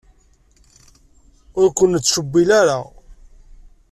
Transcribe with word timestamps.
Ur 1.61 1.69
ken-nettcewwil 1.77 2.49
ara. 2.59 2.79